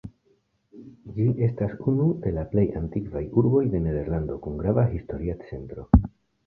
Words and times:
Ĝi 1.17 1.25
estas 1.49 1.75
unu 1.91 2.07
de 2.25 2.33
la 2.39 2.47
plej 2.55 2.65
antikvaj 2.81 3.25
urboj 3.43 3.65
de 3.75 3.83
Nederlando 3.87 4.43
kun 4.49 4.61
grava 4.65 4.89
historia 4.97 5.39
centro. 5.49 5.89